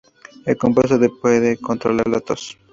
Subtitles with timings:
[0.47, 2.57] El compuesto puede controlar la tos.